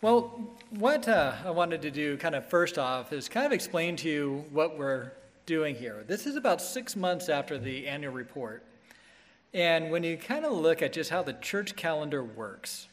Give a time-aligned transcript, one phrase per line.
[0.00, 3.96] Well, what uh, I wanted to do, kind of first off, is kind of explain
[3.96, 5.10] to you what we're
[5.44, 6.04] doing here.
[6.06, 8.62] This is about six months after the annual report.
[9.52, 12.86] And when you kind of look at just how the church calendar works,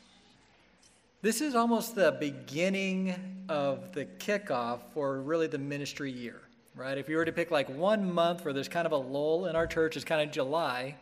[1.22, 3.14] this is almost the beginning
[3.50, 6.42] of the kickoff for really the ministry year,
[6.76, 6.98] right?
[6.98, 9.56] If you were to pick like one month where there's kind of a lull in
[9.56, 10.96] our church, it's kind of July,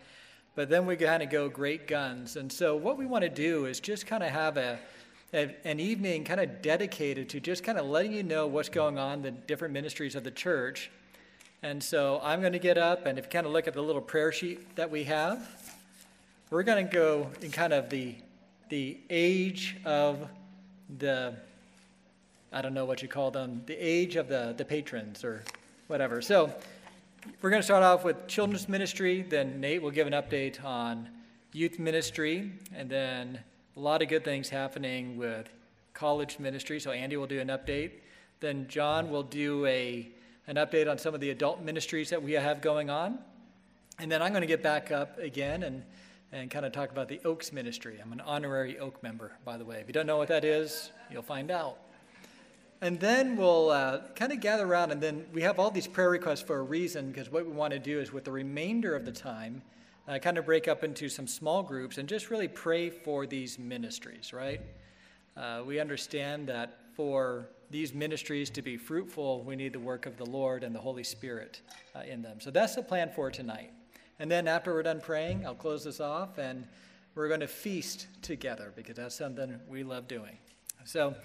[0.56, 2.36] but then we kind of go great guns.
[2.36, 4.78] And so what we want to do is just kind of have a
[5.34, 9.24] an evening kind of dedicated to just kind of letting you know what's going on,
[9.24, 10.92] the different ministries of the church.
[11.64, 13.82] And so I'm going to get up, and if you kind of look at the
[13.82, 15.74] little prayer sheet that we have,
[16.52, 18.16] we're going to go in kind of the,
[18.70, 20.28] the age of
[21.00, 21.34] the,
[22.52, 25.44] I don't know what you call them, the age of the, the patrons or
[25.88, 26.22] whatever.
[26.22, 26.54] So
[27.42, 31.10] we're going to start off with children's ministry, then Nate will give an update on
[31.54, 33.40] youth ministry, and then
[33.76, 35.50] a lot of good things happening with
[35.94, 36.80] college ministry.
[36.80, 37.92] So Andy will do an update.
[38.40, 40.10] Then John will do a
[40.46, 43.18] an update on some of the adult ministries that we have going on.
[44.00, 45.84] And then I'm going to get back up again and,
[46.34, 47.98] and kind of talk about the Oaks ministry.
[48.04, 49.78] I'm an honorary Oak member, by the way.
[49.78, 51.78] If you don't know what that is, you'll find out.
[52.82, 56.10] And then we'll uh, kind of gather around, and then we have all these prayer
[56.10, 59.06] requests for a reason, because what we want to do is with the remainder of
[59.06, 59.62] the time,
[60.08, 63.58] uh, kind of break up into some small groups and just really pray for these
[63.58, 64.62] ministries, right?
[65.36, 70.18] Uh, we understand that for these ministries to be fruitful, we need the work of
[70.18, 71.62] the Lord and the Holy Spirit
[71.96, 72.40] uh, in them.
[72.40, 73.72] So that's the plan for tonight.
[74.20, 76.68] And then after we're done praying, I'll close this off and
[77.16, 80.38] we're going to feast together because that's something we love doing.
[80.86, 81.16] So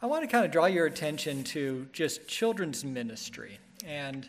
[0.00, 3.58] I want to kind of draw your attention to just children's ministry.
[3.84, 4.28] And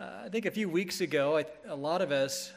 [0.00, 2.52] uh, I think a few weeks ago, I, a lot of us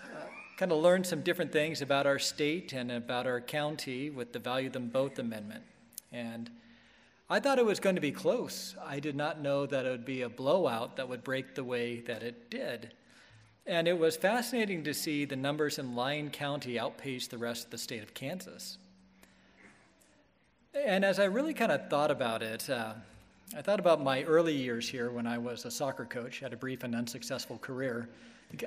[0.59, 4.39] kind of learned some different things about our state and about our county with the
[4.39, 5.63] Value Them Both Amendment.
[6.11, 6.49] And
[7.29, 8.75] I thought it was going to be close.
[8.85, 12.01] I did not know that it would be a blowout that would break the way
[12.01, 12.91] that it did.
[13.67, 17.71] And it was fascinating to see the numbers in Lyon County outpace the rest of
[17.71, 18.79] the state of Kansas.
[20.75, 22.95] And as I really kind of thought about it, uh,
[23.55, 26.57] I thought about my early years here when I was a soccer coach, had a
[26.57, 28.09] brief and unsuccessful career.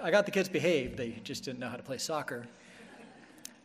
[0.03, 2.47] I got the kids behaved, they just didn't know how to play soccer.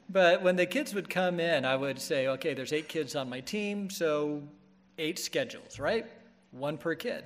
[0.10, 3.30] But when the kids would come in, I would say, okay, there's eight kids on
[3.30, 4.42] my team, so
[4.98, 6.06] eight schedules, right?
[6.52, 7.26] One per kid.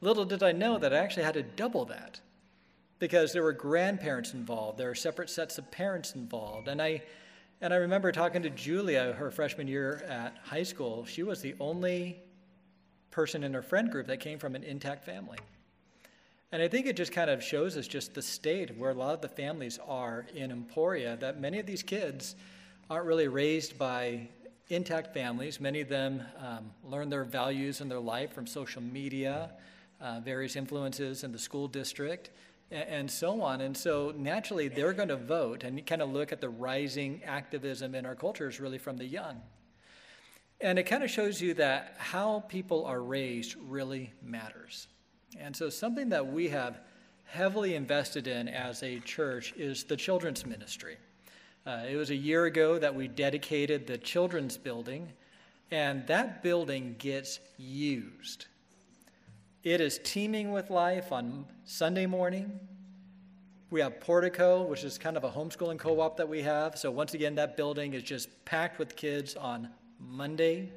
[0.00, 2.20] Little did I know that I actually had to double that
[2.98, 6.68] because there were grandparents involved, there were separate sets of parents involved.
[6.68, 7.02] And I,
[7.60, 11.04] and I remember talking to Julia her freshman year at high school.
[11.04, 12.18] She was the only
[13.10, 15.38] person in her friend group that came from an intact family.
[16.52, 19.14] And I think it just kind of shows us just the state where a lot
[19.14, 22.36] of the families are in Emporia, that many of these kids
[22.88, 24.28] aren't really raised by
[24.68, 25.60] intact families.
[25.60, 29.50] Many of them um, learn their values in their life from social media,
[30.00, 32.30] uh, various influences in the school district,
[32.70, 33.60] and, and so on.
[33.60, 37.94] And so naturally, they're going to vote and kind of look at the rising activism
[37.94, 39.40] in our culture is really from the young.
[40.60, 44.86] And it kind of shows you that how people are raised really matters.
[45.40, 46.80] And so, something that we have
[47.24, 50.96] heavily invested in as a church is the children's ministry.
[51.66, 55.08] Uh, it was a year ago that we dedicated the children's building,
[55.70, 58.46] and that building gets used.
[59.64, 62.60] It is teeming with life on Sunday morning.
[63.70, 66.78] We have Portico, which is kind of a homeschooling co op that we have.
[66.78, 69.68] So, once again, that building is just packed with kids on
[69.98, 70.70] Monday.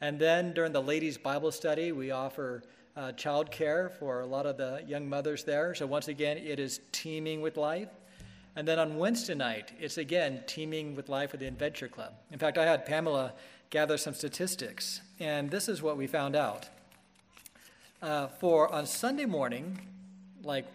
[0.00, 2.62] And then during the ladies' Bible study, we offer
[2.96, 5.74] uh, childcare for a lot of the young mothers there.
[5.74, 7.88] So, once again, it is teeming with life.
[8.56, 12.12] And then on Wednesday night, it's again teeming with life with the Adventure Club.
[12.30, 13.32] In fact, I had Pamela
[13.70, 16.68] gather some statistics, and this is what we found out.
[18.00, 19.80] Uh, for on Sunday morning,
[20.44, 20.66] like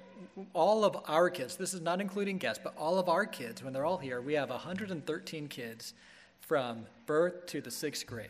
[0.54, 3.72] all of our kids, this is not including guests, but all of our kids, when
[3.72, 5.94] they're all here, we have 113 kids
[6.42, 8.30] from birth to the sixth grade.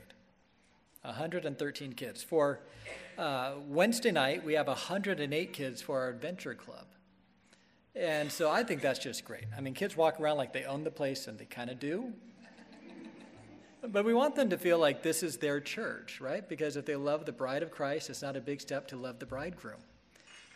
[1.01, 2.21] 113 kids.
[2.21, 2.59] For
[3.19, 6.85] uh, Wednesday night, we have 108 kids for our adventure club.
[7.93, 9.43] And so I think that's just great.
[9.55, 12.13] I mean, kids walk around like they own the place, and they kind of do.
[13.81, 16.47] But we want them to feel like this is their church, right?
[16.47, 19.19] Because if they love the bride of Christ, it's not a big step to love
[19.19, 19.79] the bridegroom.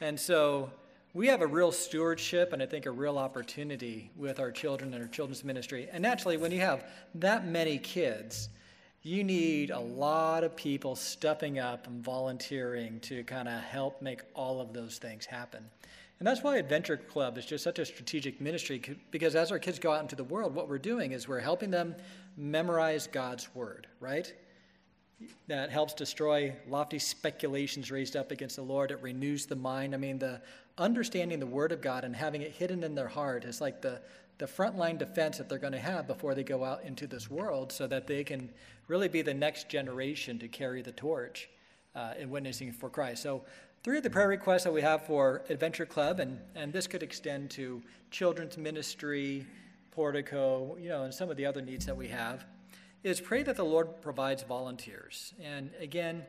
[0.02, 0.72] And so
[1.14, 5.02] we have a real stewardship and I think a real opportunity with our children and
[5.02, 5.88] our children's ministry.
[5.90, 6.84] And naturally, when you have
[7.16, 8.50] that many kids,
[9.04, 14.22] you need a lot of people stepping up and volunteering to kind of help make
[14.34, 15.64] all of those things happen.
[16.20, 19.78] And that's why Adventure Club is just such a strategic ministry because as our kids
[19.78, 21.96] go out into the world, what we're doing is we're helping them
[22.38, 24.34] memorize God's word, right?
[25.48, 28.92] that helps destroy lofty speculations raised up against the Lord.
[28.92, 29.94] It renews the mind.
[29.94, 30.42] I mean, the
[30.78, 34.02] understanding the Word of God and having it hidden in their heart is like the,
[34.38, 37.72] the frontline defense that they're going to have before they go out into this world
[37.72, 38.50] so that they can
[38.88, 41.50] really be the next generation to carry the torch
[41.96, 43.22] uh, in witnessing for Christ.
[43.22, 43.44] So,
[43.84, 47.04] three of the prayer requests that we have for Adventure Club, and, and this could
[47.04, 47.82] extend to
[48.12, 49.46] children's ministry,
[49.92, 52.46] portico, you know, and some of the other needs that we have,
[53.04, 55.34] is pray that the Lord provides volunteers.
[55.42, 56.24] And again,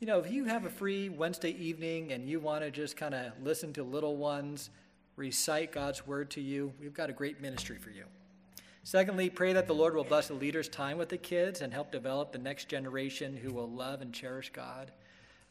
[0.00, 3.14] you know, if you have a free Wednesday evening and you want to just kind
[3.14, 4.70] of listen to little ones
[5.16, 8.04] recite God's word to you, we've got a great ministry for you.
[8.84, 11.92] Secondly, pray that the Lord will bless the leaders' time with the kids and help
[11.92, 14.90] develop the next generation who will love and cherish God.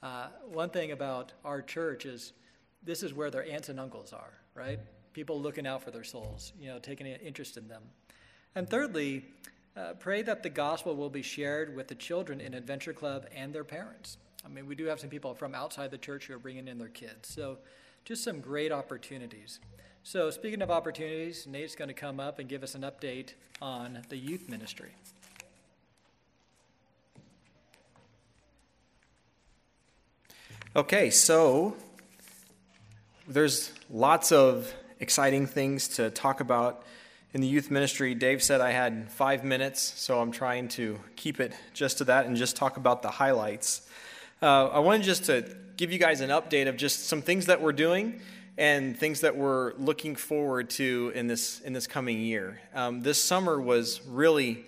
[0.03, 2.33] Uh, one thing about our church is
[2.83, 4.79] this is where their aunts and uncles are, right?
[5.13, 7.83] People looking out for their souls, you know, taking an interest in them.
[8.55, 9.25] And thirdly,
[9.77, 13.53] uh, pray that the gospel will be shared with the children in Adventure Club and
[13.53, 14.17] their parents.
[14.43, 16.77] I mean, we do have some people from outside the church who are bringing in
[16.77, 17.29] their kids.
[17.29, 17.59] So,
[18.05, 19.59] just some great opportunities.
[20.03, 24.01] So, speaking of opportunities, Nate's going to come up and give us an update on
[24.09, 24.91] the youth ministry.
[30.75, 31.75] Okay, so
[33.27, 36.83] there's lots of exciting things to talk about
[37.33, 38.15] in the youth ministry.
[38.15, 42.25] Dave said I had five minutes, so I'm trying to keep it just to that
[42.25, 43.87] and just talk about the highlights.
[44.43, 45.45] Uh, I wanted just to
[45.77, 48.21] give you guys an update of just some things that we're doing
[48.57, 52.59] and things that we're looking forward to in this in this coming year.
[52.73, 54.65] Um, this summer was really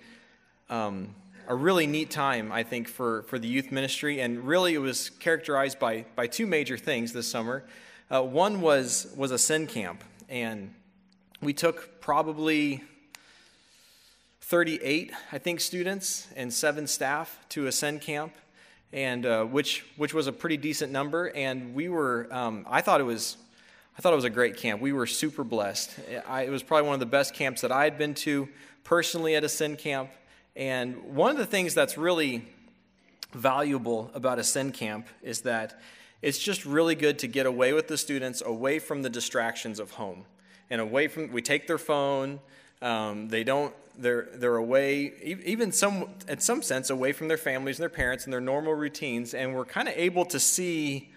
[0.70, 1.12] um,
[1.48, 4.20] a really neat time, I think, for, for the youth ministry.
[4.20, 7.64] And really, it was characterized by, by two major things this summer.
[8.08, 10.04] Uh, one was, was Ascend camp.
[10.28, 10.72] And
[11.42, 12.84] we took probably
[14.40, 18.34] 38, I think, students and seven staff to a camp.
[18.94, 22.28] And uh, which which was a pretty decent number, and we were.
[22.30, 23.36] Um, I thought it was
[23.98, 24.80] I thought it was a great camp.
[24.80, 25.94] We were super blessed.
[26.26, 28.48] I, it was probably one of the best camps that I had been to
[28.82, 30.10] personally at Ascend camp.
[30.56, 32.44] And one of the things that's really
[33.32, 35.80] valuable about Ascend camp is that
[36.22, 39.92] it's just really good to get away with the students, away from the distractions of
[39.92, 40.24] home,
[40.70, 41.30] and away from.
[41.30, 42.40] We take their phone.
[42.80, 43.74] Um, they don't.
[43.96, 48.24] They're they're away, even some in some sense, away from their families and their parents
[48.24, 51.10] and their normal routines, and we're kind of able to see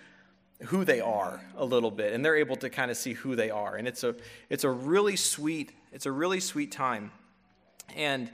[0.65, 3.50] who they are a little bit, and they're able to kind of see who they
[3.50, 4.15] are, and it's a
[4.50, 7.12] it's a really sweet it's a really sweet time,
[7.95, 8.29] and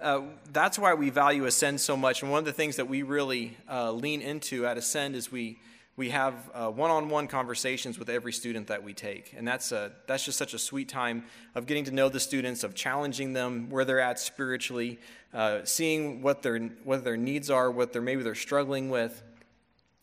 [0.00, 2.22] uh, that's why we value Ascend so much.
[2.22, 5.58] And one of the things that we really uh, lean into at Ascend is we,
[5.96, 6.34] we have
[6.74, 9.32] one on one conversations with every student that we take.
[9.36, 11.24] And that's, a, that's just such a sweet time
[11.54, 14.98] of getting to know the students, of challenging them where they're at spiritually,
[15.32, 19.22] uh, seeing what their, what their needs are, what they're, maybe they're struggling with.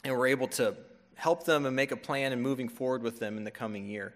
[0.03, 0.75] And we're able to
[1.15, 4.13] help them and make a plan and moving forward with them in the coming year.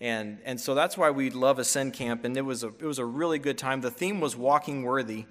[0.00, 2.98] And, and so that's why we love Ascend Camp, and it was, a, it was
[2.98, 3.80] a really good time.
[3.80, 5.24] The theme was Walking Worthy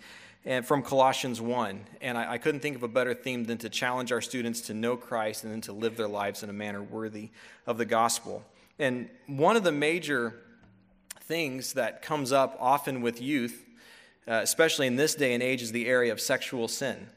[0.45, 1.86] and from Colossians 1.
[2.01, 4.74] And I, I, couldn't think of a better theme than to challenge our students to
[4.74, 7.31] know Christ and then to live their lives in a manner worthy
[7.65, 8.45] of the gospel.
[8.77, 10.36] And one of the major
[11.21, 13.65] things that comes up often with youth,
[14.27, 17.07] uh, especially in this day and age, is the area of sexual sin.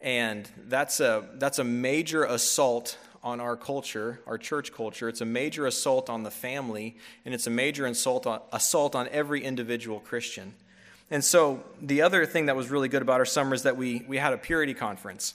[0.00, 5.08] And that's a, that's a major assault on our culture, our church culture.
[5.08, 9.08] It's a major assault on the family, and it's a major assault on, assault on
[9.08, 10.54] every individual Christian.
[11.10, 14.04] And so, the other thing that was really good about our summer is that we,
[14.08, 15.34] we had a purity conference.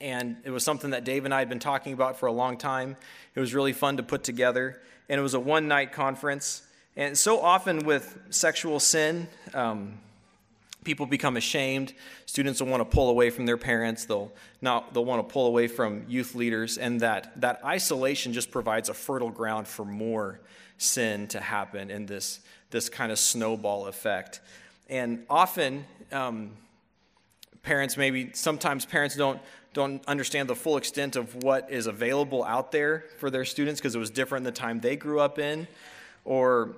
[0.00, 2.56] And it was something that Dave and I had been talking about for a long
[2.56, 2.96] time.
[3.34, 4.80] It was really fun to put together.
[5.08, 6.62] And it was a one night conference.
[6.96, 9.98] And so often with sexual sin, um,
[10.84, 11.94] people become ashamed.
[12.26, 14.04] Students will want to pull away from their parents.
[14.04, 14.94] They'll not.
[14.94, 18.94] They'll want to pull away from youth leaders, and that that isolation just provides a
[18.94, 20.40] fertile ground for more
[20.78, 24.40] sin to happen in this this kind of snowball effect.
[24.88, 26.52] And often, um,
[27.62, 29.40] parents maybe sometimes parents don't
[29.72, 33.94] don't understand the full extent of what is available out there for their students because
[33.94, 35.66] it was different the time they grew up in,
[36.24, 36.76] or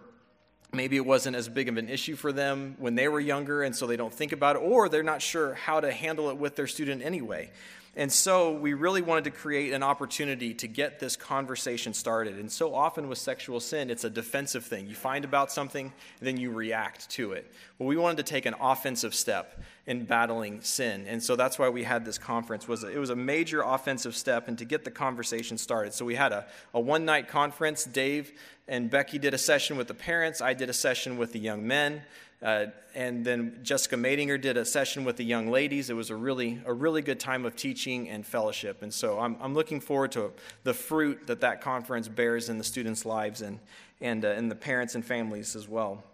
[0.76, 3.75] maybe it wasn't as big of an issue for them when they were younger and
[3.75, 6.54] so they don't think about it or they're not sure how to handle it with
[6.54, 7.50] their student anyway
[7.99, 12.38] and so we really wanted to create an opportunity to get this conversation started.
[12.38, 14.87] And so often with sexual sin, it's a defensive thing.
[14.87, 15.87] You find about something,
[16.19, 17.50] and then you react to it.
[17.79, 21.07] Well, we wanted to take an offensive step in battling sin.
[21.09, 22.69] And so that's why we had this conference.
[22.69, 25.95] Was It was a major offensive step and to get the conversation started.
[25.95, 27.85] So we had a, a one night conference.
[27.85, 28.31] Dave
[28.69, 30.43] and Becky did a session with the parents.
[30.43, 32.03] I did a session with the young men.
[32.43, 35.90] Uh, and then Jessica Madinger did a session with the young ladies.
[35.90, 38.83] It was a really, a really good time of teaching and fellowship.
[38.83, 42.64] And so I'm, I'm looking forward to the fruit that that conference bears in the
[42.64, 43.59] students' lives and,
[44.00, 46.05] and uh, in the parents and families as well.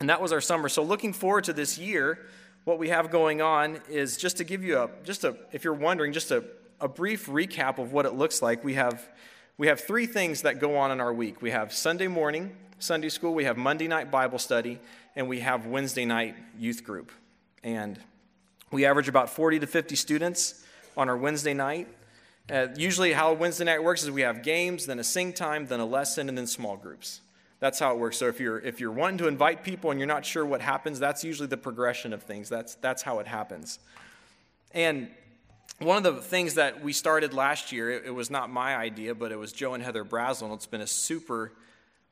[0.00, 0.68] And that was our summer.
[0.68, 2.26] So looking forward to this year,
[2.64, 5.74] what we have going on is just to give you a, just a, if you're
[5.74, 6.44] wondering, just a,
[6.80, 8.62] a brief recap of what it looks like.
[8.64, 9.08] We have,
[9.56, 11.42] we have three things that go on in our week.
[11.42, 14.78] We have Sunday morning, Sunday school, we have Monday night Bible study,
[15.16, 17.10] and we have Wednesday night youth group.
[17.64, 17.98] And
[18.70, 20.64] we average about 40 to 50 students
[20.96, 21.88] on our Wednesday night.
[22.48, 25.80] Uh, usually, how Wednesday night works is we have games, then a sing time, then
[25.80, 27.20] a lesson, and then small groups.
[27.58, 28.16] That's how it works.
[28.16, 31.00] So if you're if you're wanting to invite people and you're not sure what happens,
[31.00, 32.48] that's usually the progression of things.
[32.48, 33.80] That's that's how it happens.
[34.72, 35.08] And
[35.80, 39.16] one of the things that we started last year, it, it was not my idea,
[39.16, 41.52] but it was Joe and Heather Brazel, and it's been a super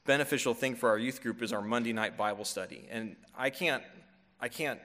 [0.07, 2.87] beneficial thing for our youth group is our Monday night Bible study.
[2.91, 3.83] And I can't,
[4.41, 4.81] I can't,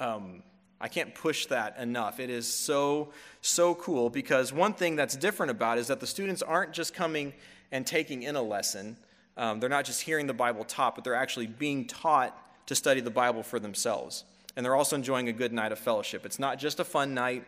[0.00, 0.42] um,
[0.80, 2.18] I can't push that enough.
[2.18, 6.42] It is so, so cool because one thing that's different about is that the students
[6.42, 7.32] aren't just coming
[7.70, 8.96] and taking in a lesson.
[9.36, 13.00] Um, they're not just hearing the Bible taught, but they're actually being taught to study
[13.00, 14.24] the Bible for themselves.
[14.56, 16.24] And they're also enjoying a good night of fellowship.
[16.24, 17.44] It's not just a fun night,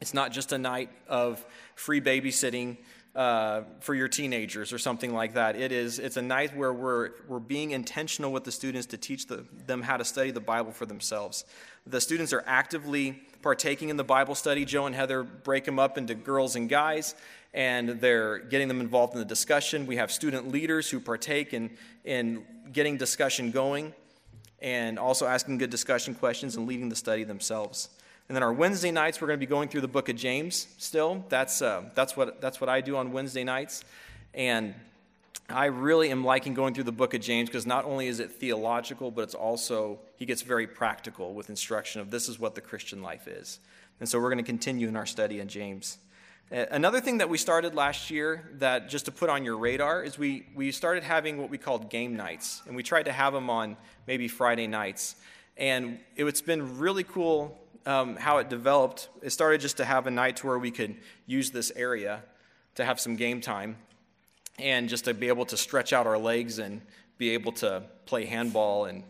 [0.00, 2.76] it's not just a night of free babysitting
[3.16, 5.56] uh, for your teenagers or something like that.
[5.56, 9.26] It is, it's a night where we're, we're being intentional with the students to teach
[9.26, 11.46] the, them how to study the Bible for themselves.
[11.86, 14.66] The students are actively partaking in the Bible study.
[14.66, 17.14] Joe and Heather break them up into girls and guys,
[17.54, 19.86] and they're getting them involved in the discussion.
[19.86, 21.70] We have student leaders who partake in,
[22.04, 23.94] in getting discussion going
[24.60, 27.88] and also asking good discussion questions and leading the study themselves.
[28.28, 30.66] And then our Wednesday nights, we're going to be going through the book of James
[30.78, 31.24] still.
[31.28, 33.84] That's, uh, that's, what, that's what I do on Wednesday nights.
[34.34, 34.74] And
[35.48, 38.32] I really am liking going through the book of James because not only is it
[38.32, 42.60] theological, but it's also, he gets very practical with instruction of this is what the
[42.60, 43.60] Christian life is.
[44.00, 45.98] And so we're going to continue in our study in James.
[46.50, 50.18] Another thing that we started last year that just to put on your radar is
[50.18, 52.62] we, we started having what we called game nights.
[52.66, 55.16] And we tried to have them on maybe Friday nights.
[55.56, 60.10] And it's been really cool um, how it developed, it started just to have a
[60.10, 62.22] night to where we could use this area
[62.74, 63.76] to have some game time
[64.58, 66.82] and just to be able to stretch out our legs and
[67.18, 69.02] be able to play handball and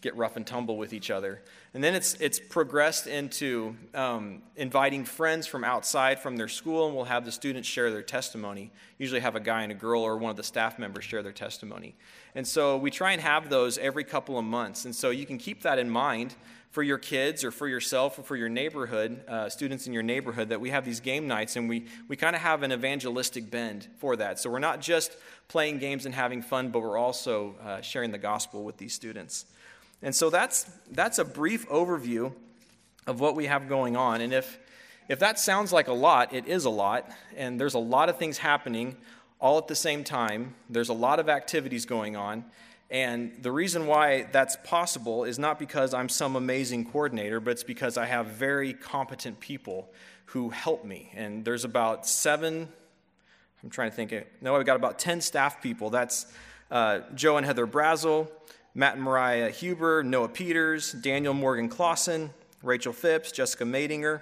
[0.00, 1.42] get rough and tumble with each other.
[1.74, 6.94] And then it's, it's progressed into um, inviting friends from outside from their school, and
[6.94, 8.70] we'll have the students share their testimony.
[8.98, 11.32] Usually have a guy and a girl or one of the staff members share their
[11.32, 11.94] testimony.
[12.34, 14.84] And so we try and have those every couple of months.
[14.84, 16.34] And so you can keep that in mind
[16.76, 20.50] for your kids or for yourself or for your neighborhood, uh, students in your neighborhood,
[20.50, 23.88] that we have these game nights and we, we kind of have an evangelistic bend
[23.96, 24.38] for that.
[24.38, 25.16] So we're not just
[25.48, 29.46] playing games and having fun, but we're also uh, sharing the gospel with these students.
[30.02, 32.30] And so that's, that's a brief overview
[33.06, 34.20] of what we have going on.
[34.20, 34.58] And if,
[35.08, 37.10] if that sounds like a lot, it is a lot.
[37.38, 38.98] And there's a lot of things happening
[39.40, 42.44] all at the same time, there's a lot of activities going on.
[42.90, 47.64] And the reason why that's possible is not because I'm some amazing coordinator, but it's
[47.64, 49.90] because I have very competent people
[50.26, 51.10] who help me.
[51.14, 52.68] And there's about seven,
[53.62, 55.90] I'm trying to think, no, I've got about 10 staff people.
[55.90, 56.26] That's
[56.70, 58.28] uh, Joe and Heather Brazel,
[58.74, 62.30] Matt and Mariah Huber, Noah Peters, Daniel Morgan Clausen,
[62.62, 64.20] Rachel Phipps, Jessica Madinger.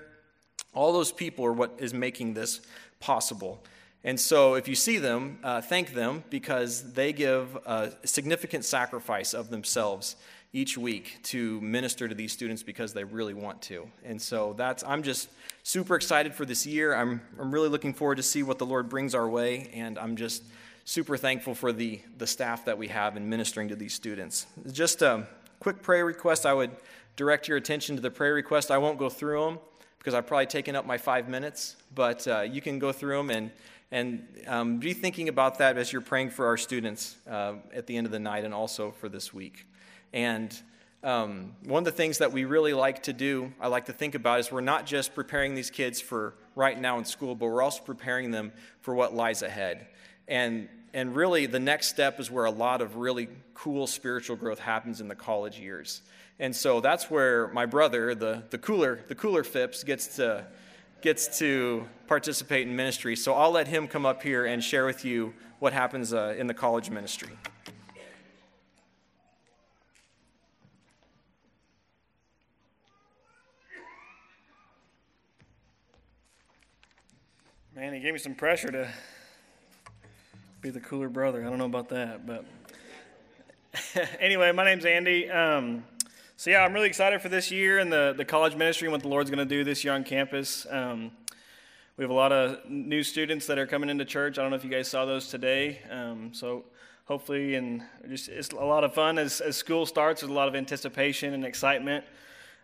[0.72, 2.60] All those people are what is making this
[2.98, 3.62] possible.
[4.06, 9.32] And so, if you see them, uh, thank them because they give a significant sacrifice
[9.32, 10.16] of themselves
[10.52, 13.88] each week to minister to these students because they really want to.
[14.04, 15.30] And so, that's I'm just
[15.62, 16.94] super excited for this year.
[16.94, 20.16] I'm, I'm really looking forward to see what the Lord brings our way, and I'm
[20.16, 20.42] just
[20.84, 24.46] super thankful for the, the staff that we have in ministering to these students.
[24.70, 25.26] Just a
[25.60, 26.44] quick prayer request.
[26.44, 26.70] I would
[27.16, 28.70] direct your attention to the prayer request.
[28.70, 29.58] I won't go through them
[29.98, 33.30] because I've probably taken up my five minutes, but uh, you can go through them
[33.30, 33.50] and
[33.90, 37.96] and um, be thinking about that as you're praying for our students uh, at the
[37.96, 39.66] end of the night and also for this week.
[40.12, 40.56] And
[41.02, 44.14] um, one of the things that we really like to do, I like to think
[44.14, 47.62] about, is we're not just preparing these kids for right now in school, but we're
[47.62, 49.86] also preparing them for what lies ahead.
[50.28, 54.60] And, and really, the next step is where a lot of really cool spiritual growth
[54.60, 56.00] happens in the college years.
[56.38, 60.46] And so that's where my brother, the, the cooler, the cooler Phipps, gets to
[61.00, 63.16] gets to participate in ministry.
[63.16, 66.46] So I'll let him come up here and share with you what happens uh, in
[66.46, 67.30] the college ministry.
[77.76, 78.88] Man, he gave me some pressure to
[80.60, 81.44] be the cooler brother.
[81.44, 82.44] I don't know about that, but
[84.20, 85.28] anyway, my name's Andy.
[85.28, 85.84] Um,
[86.36, 89.02] So, yeah, I'm really excited for this year and the, the college ministry and what
[89.02, 90.66] the Lord's going to do this year on campus.
[90.68, 91.12] Um,
[91.96, 94.36] we have a lot of new students that are coming into church.
[94.36, 95.78] I don't know if you guys saw those today.
[95.88, 96.64] Um, so,
[97.04, 100.22] hopefully, and just it's a lot of fun as, as school starts.
[100.22, 102.04] There's a lot of anticipation and excitement.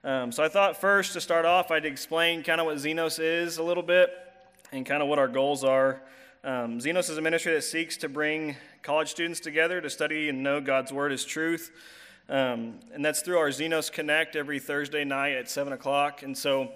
[0.02, 3.58] Um, so, I thought first to start off, I'd explain kind of what Xenos is
[3.58, 4.10] a little bit
[4.72, 6.02] and kind of what our goals are.
[6.42, 10.42] Um, Xenos is a ministry that seeks to bring college students together to study and
[10.42, 11.70] know God's Word as truth.
[12.30, 16.22] Um, and that's through our Xenos Connect every Thursday night at 7 o'clock.
[16.22, 16.70] And so,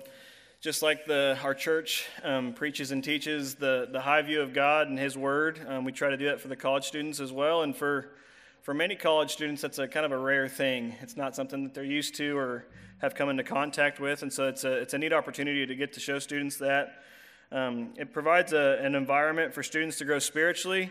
[0.61, 4.89] just like the, our church um, preaches and teaches the, the high view of God
[4.89, 7.63] and His Word, um, we try to do that for the college students as well.
[7.63, 8.17] And for,
[8.63, 10.97] for many college students, that's a kind of a rare thing.
[11.01, 12.67] It's not something that they're used to or
[12.99, 14.23] have come into contact with.
[14.23, 17.05] And so, it's a, it's a neat opportunity to get to show students that.
[17.53, 20.91] Um, it provides a, an environment for students to grow spiritually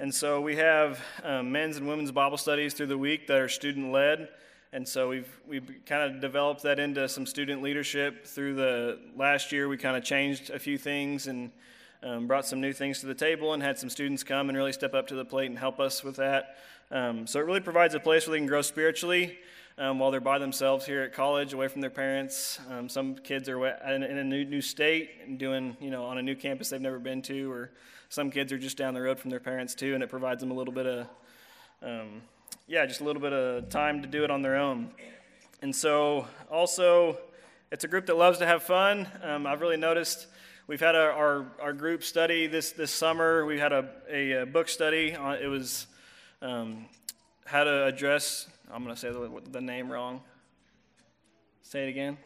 [0.00, 3.48] and so we have um, men's and women's Bible studies through the week that are
[3.48, 4.28] student led.
[4.72, 9.52] And so we've, we've kind of developed that into some student leadership through the last
[9.52, 9.68] year.
[9.68, 11.52] We kind of changed a few things and
[12.02, 14.72] um, brought some new things to the table and had some students come and really
[14.72, 16.56] step up to the plate and help us with that.
[16.90, 19.38] Um, so it really provides a place where they can grow spiritually
[19.78, 22.58] um, while they're by themselves here at college, away from their parents.
[22.68, 26.18] Um, some kids are in, in a new, new state and doing, you know, on
[26.18, 27.70] a new campus they've never been to, or
[28.08, 30.50] some kids are just down the road from their parents too, and it provides them
[30.50, 31.06] a little bit of,
[31.82, 32.22] um,
[32.66, 34.90] yeah, just a little bit of time to do it on their own.
[35.62, 37.18] And so, also,
[37.72, 39.08] it's a group that loves to have fun.
[39.22, 40.26] Um, I've really noticed
[40.66, 43.44] we've had our, our, our, group study this, this summer.
[43.46, 45.14] We had a, a, a book study.
[45.14, 45.86] On, it was
[46.42, 46.86] um,
[47.46, 50.20] how to address, I'm going to say the, the name wrong.
[51.62, 52.18] Say it again.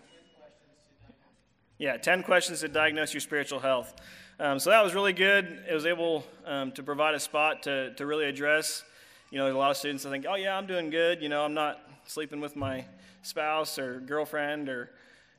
[1.78, 3.94] Yeah, 10 questions to diagnose your spiritual health.
[4.40, 5.64] Um, so that was really good.
[5.68, 8.85] It was able um, to provide a spot to, to really address.
[9.33, 11.21] You know, there's a lot of students that think, oh, yeah, I'm doing good.
[11.21, 12.85] You know, I'm not sleeping with my
[13.23, 14.90] spouse or girlfriend or,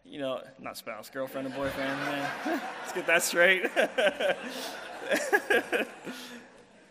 [0.04, 1.98] you know, not spouse, girlfriend or boyfriend.
[2.46, 3.68] Let's get that straight.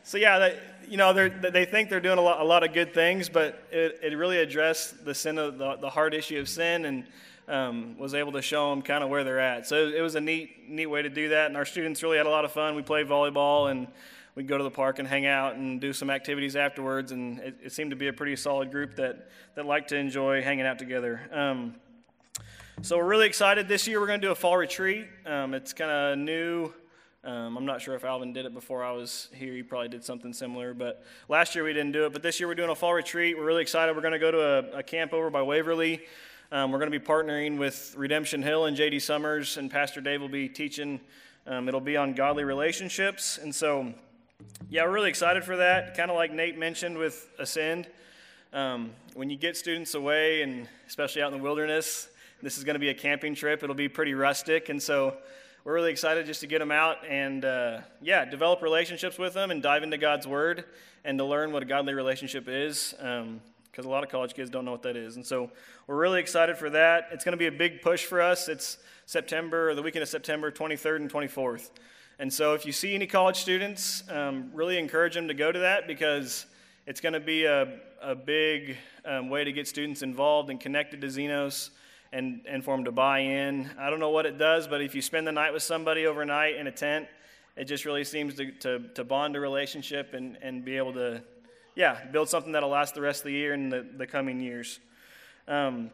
[0.03, 2.95] so, yeah, they, you know, they think they're doing a lot, a lot of good
[2.95, 6.87] things, but it, it really addressed the sin of the, the hard issue of sin
[6.87, 7.05] and
[7.49, 9.67] um, was able to show them kind of where they're at.
[9.67, 11.47] So it was a neat, neat way to do that.
[11.47, 12.75] And our students really had a lot of fun.
[12.75, 13.89] We played volleyball and
[14.35, 17.11] we'd go to the park and hang out and do some activities afterwards.
[17.11, 20.43] And it, it seemed to be a pretty solid group that, that liked to enjoy
[20.43, 21.21] hanging out together.
[21.33, 21.75] Um,
[22.83, 23.67] so we're really excited.
[23.67, 25.07] This year we're going to do a fall retreat.
[25.27, 26.73] Um, it's kind of new.
[27.25, 29.53] Um, I'm not sure if Alvin did it before I was here.
[29.53, 30.75] He probably did something similar.
[30.75, 32.13] But last year we didn't do it.
[32.13, 33.37] But this year we're doing a fall retreat.
[33.37, 33.97] We're really excited.
[33.97, 36.03] We're going to go to a, a camp over by Waverly.
[36.51, 40.23] Um, we're going to be partnering with Redemption Hill and JD Summers, and Pastor Dave
[40.23, 40.99] will be teaching.
[41.47, 43.37] Um, it'll be on godly relationships.
[43.37, 43.93] And so,
[44.71, 45.95] yeah, we're really excited for that.
[45.95, 47.87] Kind of like Nate mentioned with Ascend.
[48.55, 52.09] Um, when you get students away, and especially out in the wilderness,
[52.43, 53.63] this is going to be a camping trip.
[53.63, 54.71] It'll be pretty rustic.
[54.71, 55.19] And so,
[55.65, 59.51] we're really excited just to get them out and, uh, yeah, develop relationships with them
[59.51, 60.65] and dive into God's Word
[61.05, 62.95] and to learn what a godly relationship is.
[63.01, 63.43] Um,
[63.79, 65.15] because a lot of college kids don't know what that is.
[65.15, 65.53] And so
[65.87, 67.11] we're really excited for that.
[67.13, 68.49] It's going to be a big push for us.
[68.49, 71.71] It's September, the weekend of September 23rd and 24th.
[72.19, 75.61] And so if you see any college students, um, really encourage them to go to
[75.61, 76.47] that because
[76.89, 81.01] it's going to be a, a big um, way to get students involved and connected
[81.03, 81.71] to Xenos
[82.13, 83.71] and, and for them to buy in.
[83.79, 86.57] I don't know what it does, but if you spend the night with somebody overnight
[86.57, 87.07] in a tent,
[87.57, 91.23] it just really seems to, to, to bond a relationship and, and be able to
[91.79, 94.81] yeah, build something that'll last the rest of the year and the, the coming years.
[95.47, 95.93] Um,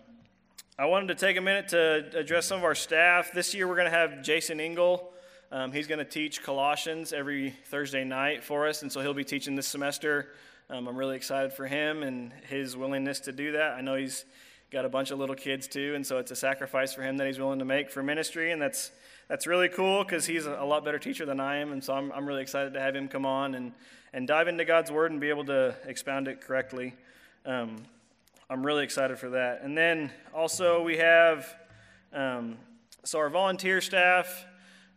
[0.78, 3.32] I wanted to take a minute to address some of our staff.
[3.34, 5.12] This year we're going to have Jason Engel.
[5.52, 9.24] Um, he's going to teach Colossians every Thursday night for us, and so he'll be
[9.24, 10.30] teaching this semester.
[10.70, 13.74] Um, I'm really excited for him and his willingness to do that.
[13.74, 14.24] I know he's
[14.74, 17.26] got a bunch of little kids too, and so it's a sacrifice for him that
[17.26, 18.90] he's willing to make for ministry, and that's
[19.28, 22.12] that's really cool because he's a lot better teacher than I am, and so I'm,
[22.12, 23.72] I'm really excited to have him come on and,
[24.12, 26.92] and dive into God's Word and be able to expound it correctly.
[27.46, 27.76] Um,
[28.50, 29.62] I'm really excited for that.
[29.62, 31.56] And then also we have,
[32.12, 32.58] um,
[33.04, 34.44] so our volunteer staff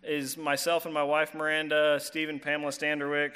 [0.04, 3.34] is myself and my wife Miranda, Stephen, Pamela Standerwick,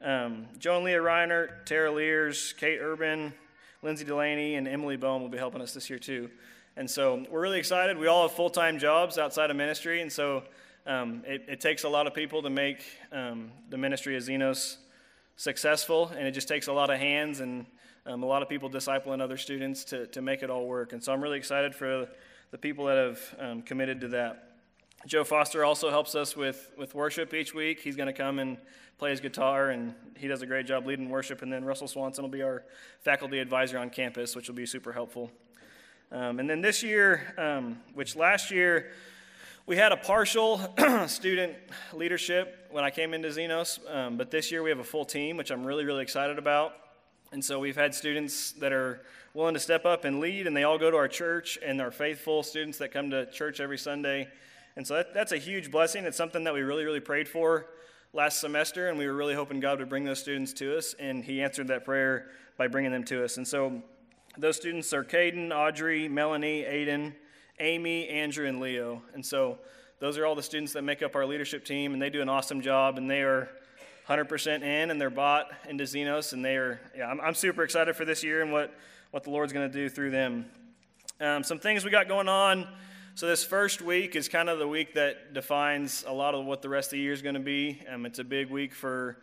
[0.00, 3.34] um, Joan Leah Reiner, Tara Lears, Kate Urban,
[3.82, 6.30] Lindsay Delaney, and Emily Bohm will be helping us this year too.
[6.76, 7.98] And so we're really excited.
[7.98, 10.44] We all have full time jobs outside of ministry, and so
[10.86, 14.76] um, it, it, takes a lot of people to make um, the ministry of Xenos
[15.36, 17.66] successful, and it just takes a lot of hands and
[18.06, 20.92] um, a lot of people discipling other students to, to make it all work.
[20.92, 22.08] And so I'm really excited for
[22.52, 24.51] the people that have um, committed to that.
[25.06, 27.80] Joe Foster also helps us with, with worship each week.
[27.80, 28.56] He's going to come and
[28.98, 31.42] play his guitar, and he does a great job leading worship.
[31.42, 32.62] And then Russell Swanson will be our
[33.00, 35.32] faculty advisor on campus, which will be super helpful.
[36.12, 38.92] Um, and then this year, um, which last year
[39.66, 40.60] we had a partial
[41.08, 41.54] student
[41.92, 45.36] leadership when I came into Xenos, um, but this year we have a full team,
[45.36, 46.74] which I'm really, really excited about.
[47.32, 49.00] And so we've had students that are
[49.34, 51.90] willing to step up and lead, and they all go to our church and are
[51.90, 54.28] faithful students that come to church every Sunday.
[54.76, 56.04] And so that, that's a huge blessing.
[56.04, 57.66] It's something that we really, really prayed for
[58.12, 61.24] last semester, and we were really hoping God would bring those students to us, and
[61.24, 63.36] He answered that prayer by bringing them to us.
[63.36, 63.82] And so
[64.36, 67.14] those students are Caden, Audrey, Melanie, Aiden,
[67.60, 69.02] Amy, Andrew, and Leo.
[69.14, 69.58] And so
[69.98, 72.28] those are all the students that make up our leadership team, and they do an
[72.28, 73.48] awesome job, and they are
[74.08, 77.94] 100% in, and they're bought into Xenos, and they are, yeah, I'm, I'm super excited
[77.94, 78.74] for this year and what,
[79.10, 80.46] what the Lord's going to do through them.
[81.20, 82.66] Um, some things we got going on.
[83.14, 86.62] So, this first week is kind of the week that defines a lot of what
[86.62, 87.82] the rest of the year is going to be.
[87.86, 89.18] Um, it's a big week for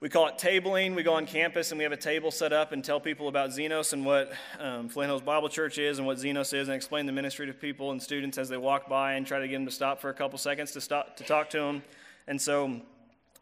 [0.00, 0.96] we call it tabling.
[0.96, 3.50] We go on campus and we have a table set up and tell people about
[3.50, 7.06] Xenos and what um, Flint Hills Bible Church is and what Xenos is and explain
[7.06, 9.66] the ministry to people and students as they walk by and try to get them
[9.66, 11.84] to stop for a couple seconds to stop to talk to them.
[12.26, 12.80] And so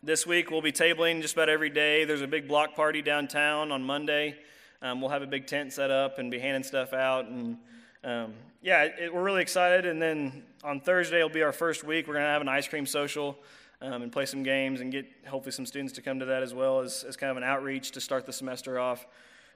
[0.03, 2.05] this week we'll be tabling just about every day.
[2.05, 4.37] There's a big block party downtown on Monday.
[4.83, 7.57] Um, we'll have a big tent set up and be handing stuff out and
[8.05, 9.87] um, yeah, it, we're really excited.
[9.87, 12.07] And then on Thursday will be our first week.
[12.07, 13.39] We're going to have an ice cream social
[13.83, 16.55] um, and play some games and get hopefully some students to come to that as
[16.55, 19.07] well as, as kind of an outreach to start the semester off.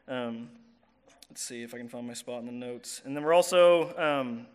[0.09, 0.49] Um,
[1.29, 3.03] let's see if I can find my spot in the notes.
[3.05, 4.47] And then we're also, um,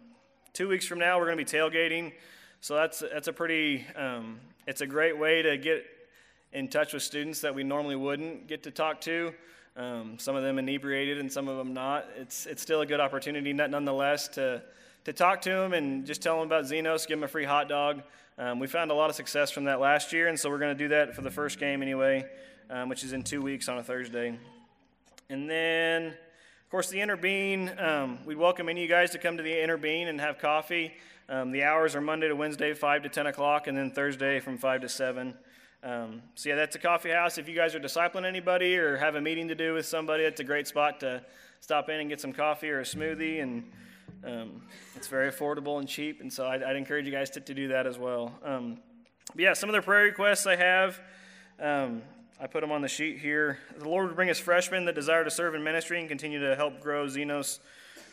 [0.54, 2.14] two weeks from now, we're going to be tailgating.
[2.62, 5.86] So that's, that's a pretty, um, it's a great way to get
[6.52, 9.34] in touch with students that we normally wouldn't get to talk to.
[9.80, 12.06] Um, some of them inebriated and some of them not.
[12.18, 14.62] It's, it's still a good opportunity, nonetheless, to,
[15.06, 17.70] to talk to them and just tell them about Xenos, give them a free hot
[17.70, 18.02] dog.
[18.38, 20.78] Um, we found a lot of success from that last year, and so we're going
[20.78, 22.26] to do that for the first game anyway,
[22.70, 24.38] um, which is in two weeks on a Thursday.
[25.30, 27.82] And then, of course, the Interbean.
[27.82, 30.94] Um, we'd welcome any of you guys to come to the Interbean and have coffee.
[31.30, 34.58] Um, the hours are Monday to Wednesday, 5 to 10 o'clock, and then Thursday from
[34.58, 35.36] 5 to 7.
[35.84, 37.38] Um, so, yeah, that's a coffee house.
[37.38, 40.40] If you guys are discipling anybody or have a meeting to do with somebody, it's
[40.40, 41.24] a great spot to
[41.62, 43.64] stop in and get some coffee or a smoothie and
[44.24, 44.62] um,
[44.96, 47.70] it's very affordable and cheap, and so I'd, I'd encourage you guys to, to, do
[47.70, 48.34] that as well.
[48.44, 48.80] Um,
[49.36, 51.00] yeah, some of the prayer requests I have,
[51.60, 52.02] um,
[52.40, 53.60] I put them on the sheet here.
[53.78, 56.56] The Lord would bring us freshmen that desire to serve in ministry and continue to
[56.56, 57.60] help grow Xenos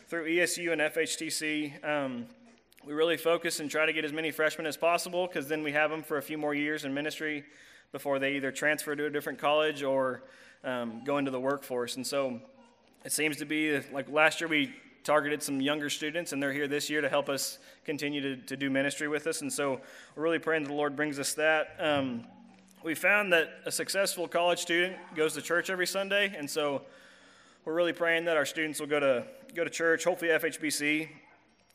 [0.07, 1.83] through ESU and FHTC.
[2.87, 5.73] We really focus and try to get as many freshmen as possible because then we
[5.73, 7.43] have them for a few more years in ministry
[7.91, 10.23] before they either transfer to a different college or
[10.63, 11.97] um, go into the workforce.
[11.97, 12.39] And so
[13.03, 14.73] it seems to be like last year we
[15.03, 18.55] targeted some younger students, and they're here this year to help us continue to, to
[18.55, 19.41] do ministry with us.
[19.41, 19.81] And so
[20.15, 21.75] we're really praying that the Lord brings us that.
[21.79, 22.25] Um,
[22.85, 26.83] we found that a successful college student goes to church every Sunday, and so
[27.65, 31.09] we're really praying that our students will go to go to church, hopefully FHBC,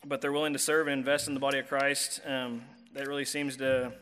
[0.05, 2.21] but they're willing to serve and invest in the body of Christ.
[2.27, 2.63] Um,
[2.93, 3.93] that really seems to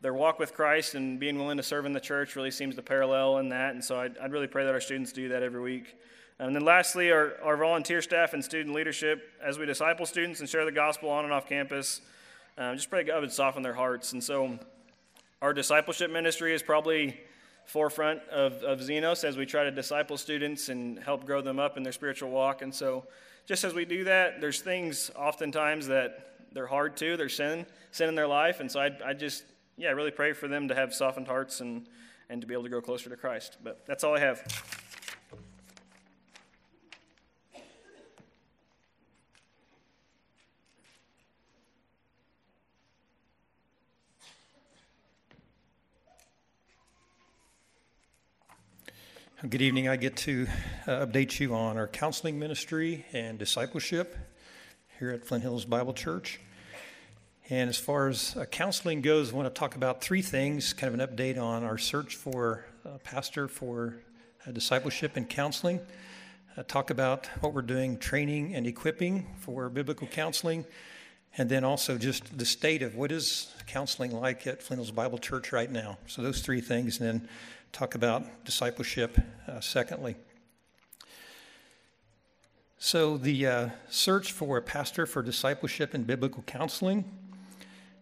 [0.00, 2.82] their walk with Christ and being willing to serve in the church really seems to
[2.82, 3.74] parallel in that.
[3.74, 5.96] And so I'd, I'd really pray that our students do that every week.
[6.38, 10.48] And then lastly, our, our volunteer staff and student leadership, as we disciple students and
[10.48, 12.00] share the gospel on and off campus,
[12.56, 14.12] uh, just pray God would soften their hearts.
[14.12, 14.58] And so
[15.42, 17.20] our discipleship ministry is probably
[17.66, 21.76] forefront of, of Xenos as we try to disciple students and help grow them up
[21.76, 22.62] in their spiritual walk.
[22.62, 23.04] And so
[23.46, 28.08] just as we do that, there's things oftentimes that they're hard to, there's sin, sin
[28.08, 28.60] in their life.
[28.60, 29.44] And so I, I just,
[29.76, 31.86] yeah, I really pray for them to have softened hearts and,
[32.28, 33.56] and to be able to grow closer to Christ.
[33.62, 34.73] But that's all I have.
[49.46, 49.88] Good evening.
[49.88, 50.46] I get to
[50.86, 54.16] uh, update you on our counseling ministry and discipleship
[54.98, 56.40] here at Flint Hills Bible Church.
[57.50, 60.94] And as far as uh, counseling goes, I want to talk about three things kind
[60.94, 63.96] of an update on our search for a pastor for
[64.46, 65.78] uh, discipleship and counseling.
[66.56, 70.64] Uh, talk about what we're doing, training and equipping for biblical counseling.
[71.36, 75.18] And then also just the state of what is counseling like at Flint Hills Bible
[75.18, 75.98] Church right now.
[76.06, 76.98] So, those three things.
[76.98, 77.28] And then
[77.74, 80.14] talk about discipleship uh, secondly.
[82.78, 87.04] So, the uh, search for a pastor for discipleship and biblical counseling,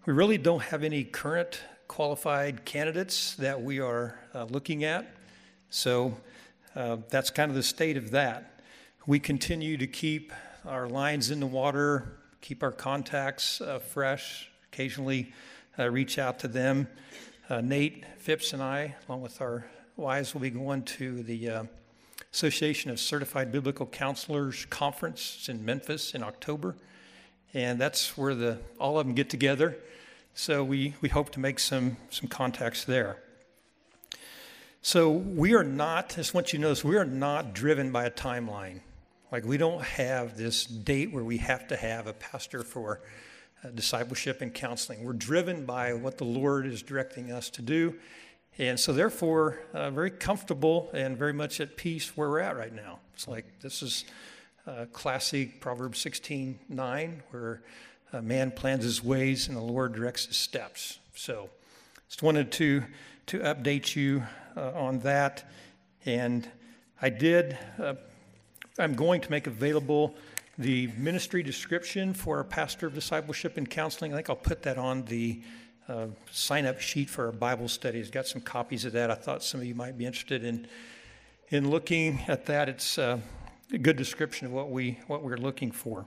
[0.04, 5.14] we really don't have any current qualified candidates that we are uh, looking at.
[5.70, 6.18] So,
[6.76, 8.60] uh, that's kind of the state of that.
[9.06, 10.34] We continue to keep
[10.66, 15.32] our lines in the water, keep our contacts uh, fresh, occasionally
[15.78, 16.88] uh, reach out to them.
[17.52, 19.66] Uh, Nate Phipps and I, along with our
[19.98, 21.64] wives, will be going to the uh,
[22.32, 25.50] Association of Certified Biblical Counselors Conference.
[25.50, 26.76] In Memphis in October.
[27.52, 29.76] And that's where the, all of them get together.
[30.32, 33.18] So we, we hope to make some, some contacts there.
[34.80, 38.06] So we are not, I just want you to notice, we are not driven by
[38.06, 38.80] a timeline.
[39.30, 43.02] Like we don't have this date where we have to have a pastor for
[43.70, 45.04] discipleship and counseling.
[45.04, 47.94] We're driven by what the Lord is directing us to do.
[48.58, 52.74] And so, therefore, uh, very comfortable and very much at peace where we're at right
[52.74, 52.98] now.
[53.14, 54.04] It's like this is
[54.66, 57.62] uh, classic Proverbs 16 9, where
[58.12, 60.98] a man plans his ways and the Lord directs his steps.
[61.14, 61.48] So,
[62.08, 62.82] just wanted to,
[63.28, 64.22] to update you
[64.54, 65.44] uh, on that.
[66.04, 66.46] And
[67.00, 67.94] I did, uh,
[68.78, 70.14] I'm going to make available
[70.62, 74.12] the ministry description for our pastor of discipleship and counseling.
[74.12, 75.42] I think I'll put that on the
[75.88, 77.98] uh, sign up sheet for our Bible study.
[77.98, 79.10] It's got some copies of that.
[79.10, 80.68] I thought some of you might be interested in,
[81.48, 82.68] in looking at that.
[82.68, 83.18] It's uh,
[83.72, 86.06] a good description of what, we, what we're looking for.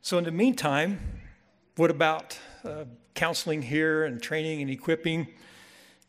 [0.00, 1.00] So, in the meantime,
[1.74, 5.26] what about uh, counseling here and training and equipping?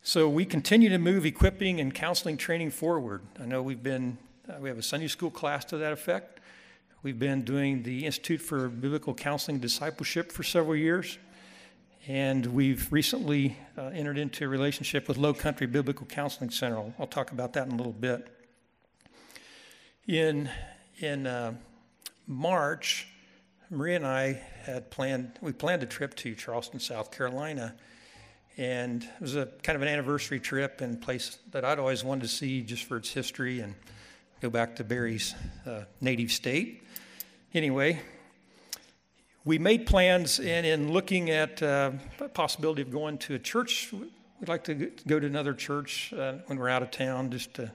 [0.02, 3.22] So, we continue to move equipping and counseling training forward.
[3.40, 4.16] I know we've been,
[4.48, 6.38] uh, we have a Sunday school class to that effect.
[7.04, 11.18] We've been doing the Institute for Biblical Counseling Discipleship for several years.
[12.06, 16.92] And we've recently uh, entered into a relationship with Low Country Biblical Counseling Center.
[17.00, 18.28] I'll, talk about that in a little bit.
[20.06, 20.48] In,
[21.00, 21.54] in uh,
[22.28, 23.08] March,
[23.68, 27.74] Maria and I had planned, we planned a trip to Charleston, South Carolina.
[28.56, 32.22] And it was a kind of an anniversary trip and place that I'd always wanted
[32.22, 33.74] to see just for its history and
[34.40, 35.34] go back to Barry's
[35.66, 36.81] uh, native state.
[37.54, 38.00] Anyway,
[39.44, 41.90] we made plans, and in looking at uh,
[42.32, 46.58] possibility of going to a church, we'd like to go to another church uh, when
[46.58, 47.70] we're out of town, just to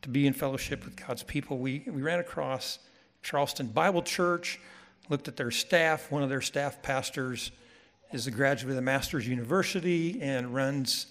[0.00, 1.58] to be in fellowship with God's people.
[1.58, 2.78] We we ran across
[3.22, 4.58] Charleston Bible Church,
[5.10, 6.10] looked at their staff.
[6.10, 7.50] One of their staff pastors
[8.12, 11.08] is a graduate of the Masters University and runs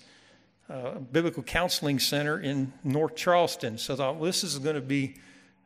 [0.68, 3.78] uh, a biblical counseling center in North Charleston.
[3.78, 5.18] So I thought well, this is going to be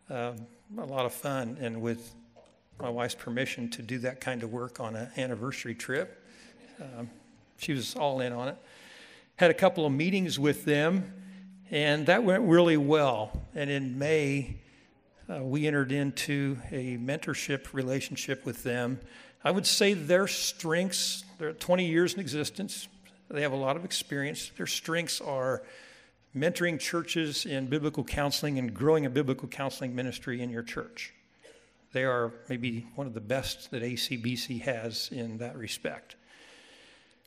[0.09, 0.33] uh,
[0.77, 2.13] a lot of fun, and with
[2.83, 6.21] my wife's permission to do that kind of work on an anniversary trip.
[6.81, 7.09] Um,
[7.55, 8.57] she was all in on it.
[9.37, 11.13] Had a couple of meetings with them,
[11.71, 13.41] and that went really well.
[13.55, 14.57] And in May,
[15.29, 18.99] uh, we entered into a mentorship relationship with them.
[19.45, 22.89] I would say their strengths, they're 20 years in existence,
[23.29, 24.51] they have a lot of experience.
[24.57, 25.63] Their strengths are
[26.35, 31.13] mentoring churches in biblical counseling and growing a biblical counseling ministry in your church.
[31.93, 36.15] They are maybe one of the best that ACBC has in that respect.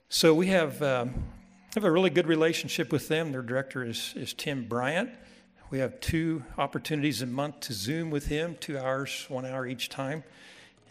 [0.08, 1.14] So we have, um,
[1.76, 3.30] have a really good relationship with them.
[3.30, 5.10] Their director is, is Tim Bryant.
[5.70, 9.88] We have two opportunities a month to Zoom with him, two hours, one hour each
[9.88, 10.24] time.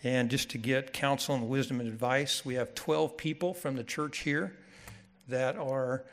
[0.06, 3.84] And just to get counsel and wisdom and advice, we have 12 people from the
[3.84, 4.56] church here
[5.28, 6.06] that are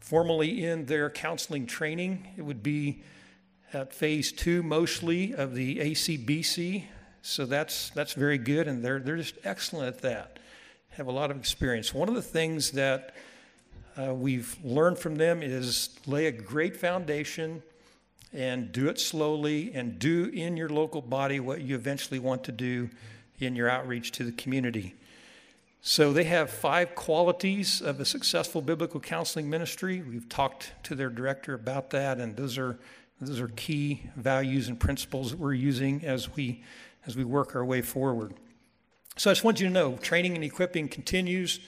[0.00, 2.26] formally in their counseling training.
[2.38, 3.02] It would be
[3.76, 6.84] at phase two mostly of the ACBC.
[7.20, 10.38] So that's, that's very good, and they're, they're just excellent at that.
[10.90, 11.92] Have a lot of experience.
[11.92, 13.14] One of the things that
[13.98, 17.62] uh, we've learned from them is lay a great foundation
[18.32, 22.52] and do it slowly and do in your local body what you eventually want to
[22.52, 22.88] do
[23.40, 24.94] in your outreach to the community.
[25.82, 30.00] So they have five qualities of a successful biblical counseling ministry.
[30.00, 32.78] We've talked to their director about that, and those are
[33.20, 36.62] those are key values and principles that we're using as we,
[37.06, 38.34] as we work our way forward.
[39.16, 41.60] So I just want you to know training and equipping continues,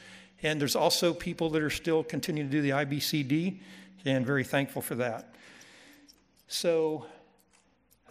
[0.42, 3.60] and there's also people that are still continuing to do the IBCD,
[4.04, 5.34] and very thankful for that.
[6.48, 7.06] So,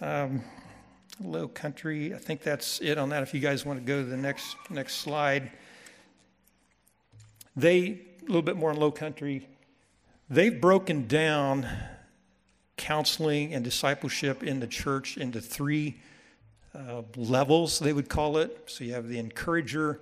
[0.01, 0.43] um,
[1.19, 3.23] low country, I think that's it on that.
[3.23, 5.51] If you guys want to go to the next next slide,
[7.55, 9.47] they a little bit more on low country.
[10.29, 11.67] They've broken down
[12.77, 15.97] counseling and discipleship in the church into three
[16.73, 18.63] uh, levels, they would call it.
[18.67, 19.99] So you have the encourager,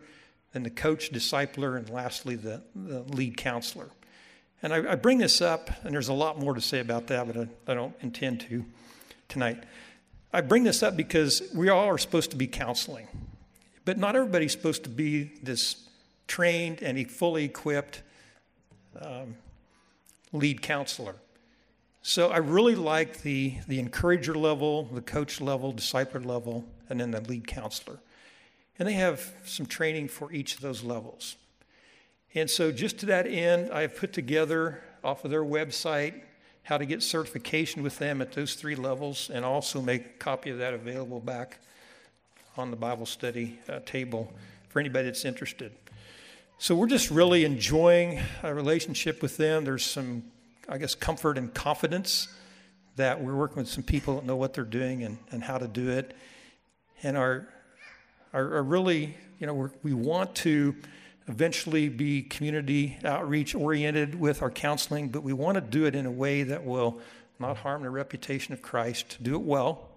[0.51, 3.89] then the coach, discipler, and lastly, the, the lead counselor.
[4.61, 7.27] And I, I, bring this up, and there's a lot more to say about that,
[7.27, 8.65] but I, I don't intend to
[9.29, 9.63] tonight.
[10.33, 13.07] I bring this up because we all are supposed to be counseling,
[13.85, 15.87] but not everybody's supposed to be this
[16.27, 18.01] trained and fully equipped
[18.99, 19.35] um,
[20.33, 21.15] lead counselor.
[22.07, 27.09] So I really like the, the encourager level, the coach level, discipler level, and then
[27.09, 27.97] the lead counselor.
[28.77, 31.35] And they have some training for each of those levels.
[32.35, 36.21] And so, just to that end, I have put together off of their website
[36.61, 40.51] how to get certification with them at those three levels, and also make a copy
[40.51, 41.57] of that available back
[42.55, 44.31] on the Bible study uh, table
[44.69, 45.71] for anybody that's interested.
[46.59, 49.65] So we're just really enjoying a relationship with them.
[49.65, 50.21] There's some,
[50.67, 52.27] I guess, comfort and confidence
[52.95, 55.67] that we're working with some people that know what they're doing and, and how to
[55.67, 56.15] do it.
[57.03, 57.47] And are,
[58.33, 60.75] are, are really, you know, we want to
[61.27, 66.05] eventually be community outreach oriented with our counseling, but we want to do it in
[66.05, 66.99] a way that will
[67.39, 69.89] not harm the reputation of Christ, to do it well,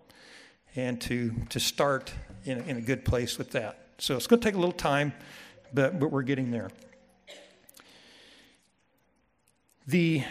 [0.74, 2.12] and to, to start
[2.44, 3.86] in, in a good place with that.
[3.98, 5.12] So it's going to take a little time
[5.72, 6.70] but, but we're getting there.
[9.86, 10.22] The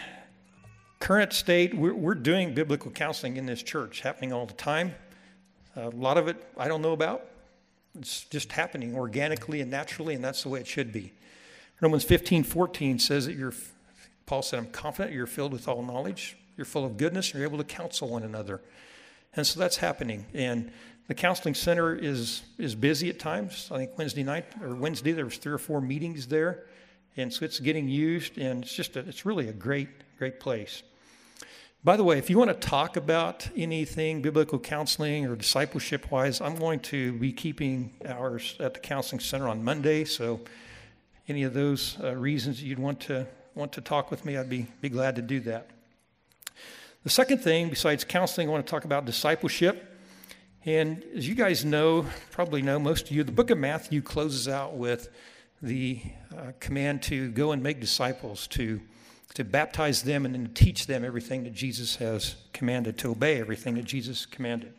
[0.98, 4.94] current state, we're, we're doing biblical counseling in this church, happening all the time.
[5.76, 7.24] A lot of it I don't know about.
[7.98, 11.12] It's just happening organically and naturally, and that's the way it should be.
[11.80, 13.54] Romans 15, 14 says that you're,
[14.26, 17.48] Paul said, I'm confident you're filled with all knowledge, you're full of goodness, and you're
[17.48, 18.60] able to counsel one another.
[19.34, 20.26] And so that's happening.
[20.34, 20.72] And
[21.06, 23.68] the counseling center is, is busy at times.
[23.70, 26.64] I think Wednesday night or Wednesday there was three or four meetings there.
[27.16, 30.82] And so it's getting used and it's just a, it's really a great, great place.
[31.84, 36.40] By the way, if you want to talk about anything biblical counseling or discipleship wise,
[36.40, 40.04] I'm going to be keeping hours at the counseling center on Monday.
[40.04, 40.40] So
[41.28, 44.66] any of those uh, reasons you'd want to want to talk with me, I'd be,
[44.80, 45.70] be glad to do that.
[47.04, 49.84] The second thing, besides counseling, I want to talk about discipleship.
[50.64, 54.48] And as you guys know, probably know, most of you, the book of Matthew closes
[54.48, 55.10] out with
[55.62, 56.02] the
[56.36, 58.80] uh, command to go and make disciples, to,
[59.34, 63.74] to baptize them and then teach them everything that Jesus has commanded, to obey everything
[63.74, 64.72] that Jesus commanded.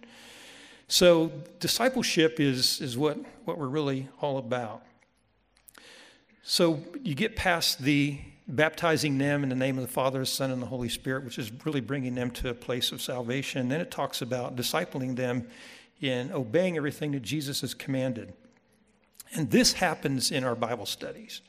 [0.88, 4.82] So, discipleship is, is what, what we're really all about.
[6.42, 10.50] So, you get past the baptizing them in the name of the Father, the Son,
[10.50, 13.70] and the Holy Spirit, which is really bringing them to a place of salvation.
[13.70, 15.48] Then it talks about discipling them
[16.02, 18.34] in obeying everything that Jesus has commanded.
[19.34, 21.42] And this happens in our Bible studies.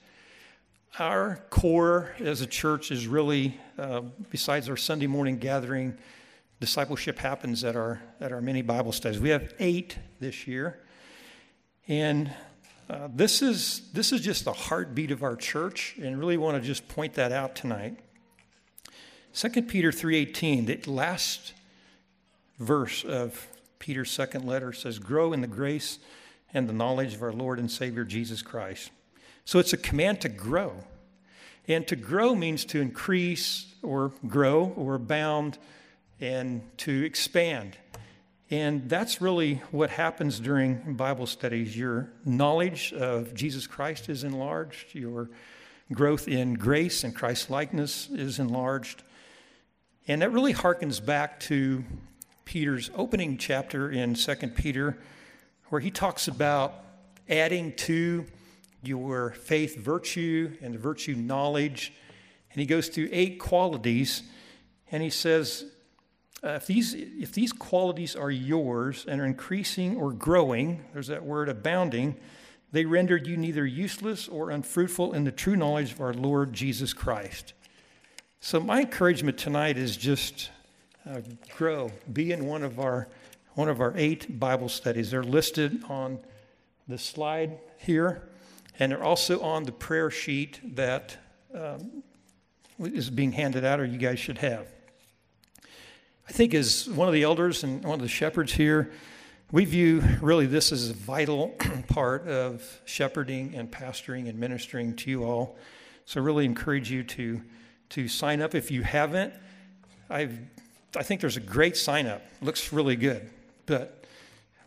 [0.99, 5.97] Our core as a church is really, uh, besides our Sunday morning gathering,
[6.59, 9.21] discipleship happens at our, at our mini Bible studies.
[9.21, 10.81] We have eight this year.
[11.87, 12.33] And
[12.89, 16.67] uh, this, is, this is just the heartbeat of our church, and really want to
[16.67, 17.97] just point that out tonight.
[19.33, 21.55] 2 Peter 3.18, the last
[22.59, 23.47] verse of
[23.79, 26.01] Peter's second letter says, Grow in the grace
[26.53, 28.91] and the knowledge of our Lord and Savior Jesus Christ.
[29.45, 30.85] So it's a command to grow.
[31.69, 35.59] And to grow means to increase or grow or abound
[36.21, 37.77] and to expand.
[38.51, 41.77] And that's really what happens during Bible studies.
[41.77, 45.31] Your knowledge of Jesus Christ is enlarged, your
[45.93, 49.03] growth in grace and Christ likeness is enlarged.
[50.09, 51.85] And that really harkens back to
[52.45, 54.99] Peter's opening chapter in 2 Peter,
[55.69, 56.75] where he talks about
[57.29, 58.25] adding to
[58.83, 61.93] your faith virtue and the virtue knowledge.
[62.53, 64.23] And he goes through eight qualities,
[64.91, 65.67] and he says,
[66.43, 71.25] uh, if, these, if these qualities are yours and are increasing or growing, there's that
[71.25, 72.17] word abounding,
[72.73, 76.93] they rendered you neither useless or unfruitful in the true knowledge of our Lord Jesus
[76.93, 77.53] Christ.
[78.41, 80.51] So, my encouragement tonight is just
[81.09, 81.21] uh,
[81.57, 81.93] grow.
[82.11, 83.09] Be in one of our
[83.55, 85.11] one of our eight Bible studies.
[85.11, 86.21] They're listed on
[86.89, 88.30] the slide here,
[88.81, 91.17] and they're also on the prayer sheet that
[91.55, 92.03] um,
[92.81, 94.67] is being handed out, or you guys should have.
[96.29, 98.91] I think as one of the elders and one of the shepherds here,
[99.53, 101.49] we view really this as a vital
[101.89, 105.59] part of shepherding and pastoring and ministering to you all.
[106.07, 107.43] So I really encourage you to
[107.91, 109.35] to sign up if you haven't.
[110.09, 110.39] I've
[110.97, 112.23] I think there's a great sign up.
[112.41, 113.31] Looks really good.
[113.67, 114.05] But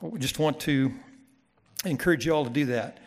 [0.01, 0.93] we just want to
[1.85, 2.99] encourage you all to do that.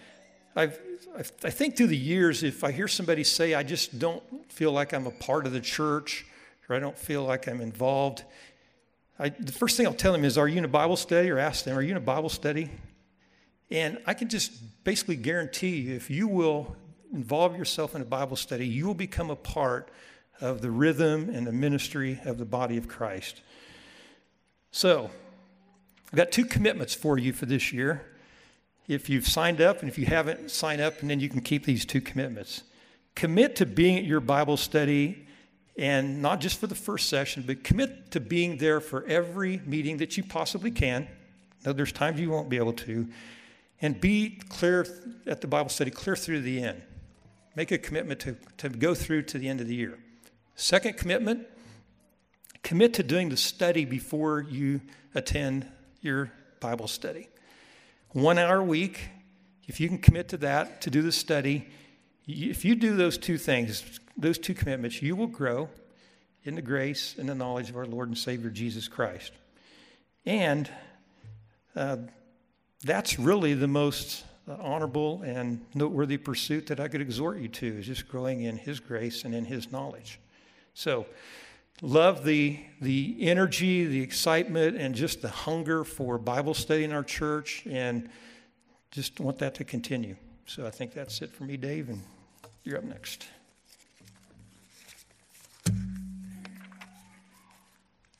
[0.55, 0.81] I've,
[1.17, 4.93] I think through the years, if I hear somebody say, I just don't feel like
[4.93, 6.27] I'm a part of the church
[6.69, 8.23] or I don't feel like I'm involved,
[9.19, 11.31] I, the first thing I'll tell them is, Are you in a Bible study?
[11.31, 12.71] Or ask them, Are you in a Bible study?
[13.71, 16.77] And I can just basically guarantee you, if you will
[17.13, 19.91] involve yourself in a Bible study, you will become a part
[20.41, 23.41] of the rhythm and the ministry of the body of Christ.
[24.71, 25.11] So,
[26.13, 28.05] I've got two commitments for you for this year.
[28.89, 31.65] If you've signed up, and if you haven't, sign up, and then you can keep
[31.65, 32.63] these two commitments.
[33.15, 35.27] Commit to being at your Bible study,
[35.77, 39.97] and not just for the first session, but commit to being there for every meeting
[39.99, 41.09] that you possibly can.
[41.65, 43.09] Now, there's times you won't be able to.
[43.83, 44.87] And be clear
[45.27, 46.81] at the Bible study, clear through the end.
[47.57, 49.99] Make a commitment to, to go through to the end of the year.
[50.55, 51.47] Second commitment
[52.63, 54.81] commit to doing the study before you
[55.15, 55.67] attend
[56.01, 57.29] your Bible study.
[58.17, 59.11] One hour a week,
[59.69, 61.69] if you can commit to that, to do the study,
[62.27, 65.69] if you do those two things, those two commitments, you will grow
[66.43, 69.33] in the grace and the knowledge of our Lord and Savior Jesus Christ.
[70.25, 70.71] And
[71.77, 71.99] uh,
[72.83, 77.67] that's really the most uh, honorable and noteworthy pursuit that I could exhort you to
[77.67, 80.21] is just growing in His grace and in His knowledge.
[80.73, 81.05] So,
[81.83, 87.05] love the, the energy, the excitement, and just the hunger for Bible study in our
[87.05, 88.09] church, and
[88.91, 90.17] just want that to continue.
[90.47, 92.01] So, I think that's it for me, Dave, and
[92.65, 93.27] you're up next.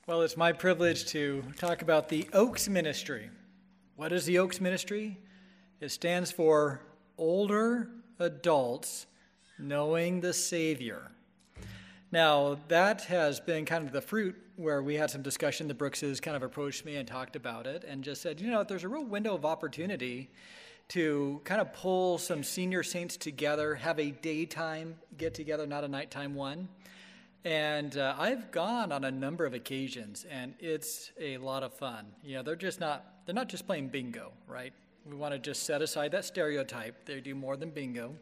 [0.07, 3.29] Well, it's my privilege to talk about the Oaks Ministry.
[3.97, 5.19] What is the Oaks Ministry?
[5.81, 6.81] It stands for
[7.19, 7.89] Older
[8.19, 9.07] Adults
[9.59, 11.11] Knowing the Savior.
[12.17, 15.69] Now, that has been kind of the fruit where we had some discussion.
[15.69, 18.65] The Brookses kind of approached me and talked about it and just said, you know,
[18.65, 20.31] there's a real window of opportunity
[20.89, 25.89] to kind of pull some senior saints together, have a daytime get together, not a
[25.89, 26.69] nighttime one.
[27.45, 32.07] And uh, I've gone on a number of occasions, and it's a lot of fun.
[32.25, 34.73] You know, they're just not they're not just playing bingo, right?
[35.05, 37.05] We want to just set aside that stereotype.
[37.05, 38.15] They do more than bingo.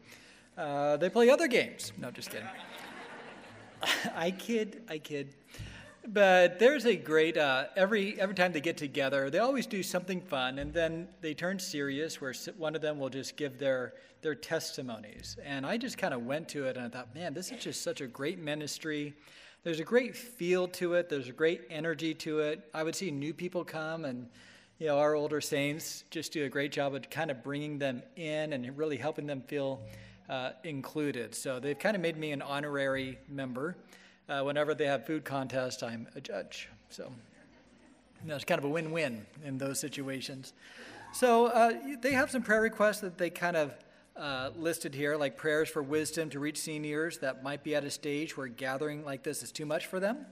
[0.58, 1.92] Uh, they play other games.
[1.96, 2.48] No, just kidding.
[4.16, 5.34] I kid, I kid.
[6.06, 10.20] But there's a great uh, every every time they get together, they always do something
[10.20, 12.20] fun, and then they turn serious.
[12.20, 16.26] Where one of them will just give their their testimonies, and I just kind of
[16.26, 19.14] went to it and I thought, man, this is just such a great ministry.
[19.62, 21.08] There's a great feel to it.
[21.08, 22.68] There's a great energy to it.
[22.74, 24.28] I would see new people come, and
[24.78, 28.02] you know, our older saints just do a great job of kind of bringing them
[28.16, 29.80] in and really helping them feel
[30.28, 31.34] uh, included.
[31.34, 33.76] So they've kind of made me an honorary member.
[34.28, 36.68] Uh, whenever they have food contests, I'm a judge.
[36.90, 37.12] So
[38.22, 40.54] you know, it's kind of a win-win in those situations.
[41.12, 43.74] So uh, they have some prayer requests that they kind of
[44.16, 47.90] uh, listed here, like prayers for wisdom to reach seniors that might be at a
[47.90, 50.24] stage where gathering like this is too much for them.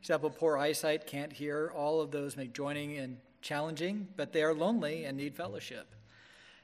[0.00, 1.72] Example, poor eyesight, can't hear.
[1.74, 5.94] All of those make joining in challenging, but they are lonely and need fellowship.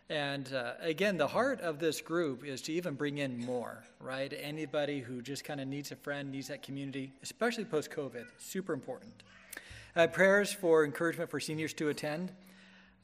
[0.09, 4.33] And uh, again, the heart of this group is to even bring in more, right?
[4.41, 8.73] Anybody who just kind of needs a friend, needs that community, especially post COVID, super
[8.73, 9.25] important.
[9.97, 12.31] Uh, prayers for encouragement for seniors to attend.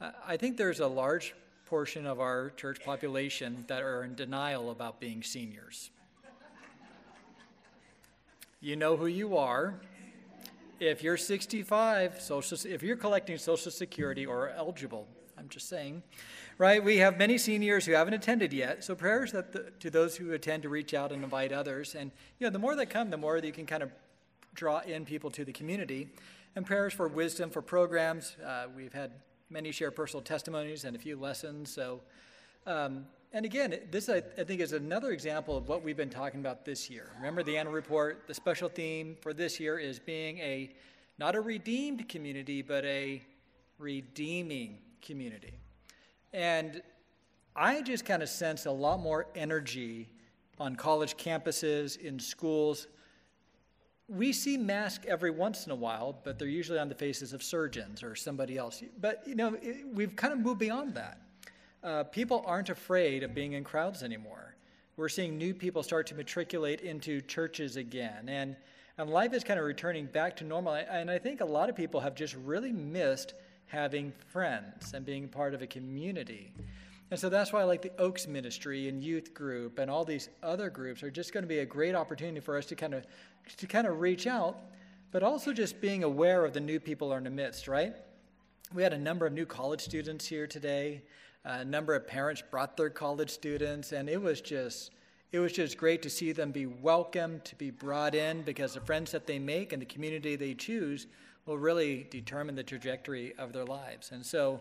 [0.01, 1.35] Uh, I think there's a large
[1.67, 5.91] portion of our church population that are in denial about being seniors.
[8.61, 9.75] You know who you are.
[10.83, 15.07] If you're 65, social, if you're collecting Social Security or eligible,
[15.39, 16.03] I'm just saying,
[16.59, 16.83] right?
[16.83, 18.83] We have many seniors who haven't attended yet.
[18.83, 21.95] So prayers that the, to those who attend to reach out and invite others.
[21.95, 22.11] And
[22.41, 23.93] you know, the more that come, the more that you can kind of
[24.55, 26.09] draw in people to the community.
[26.57, 28.37] And prayers for wisdom for programs.
[28.45, 29.12] Uh, we've had
[29.51, 31.72] many share personal testimonies and a few lessons.
[31.72, 32.01] So,
[32.66, 36.41] um, and again, this I, I think is another example of what we've been talking
[36.41, 37.11] about this year.
[37.16, 38.24] Remember the annual report.
[38.26, 40.74] The special theme for this year is being a
[41.18, 43.22] not a redeemed community, but a
[43.78, 45.55] redeeming community.
[46.33, 46.83] And
[47.57, 50.09] I just kind of sense a lot more energy
[50.59, 52.87] on college campuses, in schools.
[54.09, 57.43] We see masks every once in a while, but they're usually on the faces of
[57.43, 58.83] surgeons or somebody else.
[59.01, 61.22] But, you know, it, we've kind of moved beyond that.
[61.83, 64.55] Uh, people aren't afraid of being in crowds anymore.
[64.97, 68.28] We're seeing new people start to matriculate into churches again.
[68.28, 68.57] And,
[68.99, 70.74] and life is kind of returning back to normal.
[70.74, 73.35] And I think a lot of people have just really missed
[73.66, 76.53] having friends and being part of a community.
[77.11, 80.28] And so that's why I like the Oaks Ministry and youth group and all these
[80.43, 83.07] other groups are just going to be a great opportunity for us to kind of
[83.57, 84.57] to kind of reach out,
[85.11, 87.95] but also just being aware of the new people are in the midst, right?
[88.72, 91.03] We had a number of new college students here today.
[91.45, 94.93] A number of parents brought their college students, and it was just
[95.32, 98.80] it was just great to see them be welcomed, to be brought in, because the
[98.82, 101.07] friends that they make and the community they choose
[101.47, 104.12] will really determine the trajectory of their lives.
[104.12, 104.61] And so,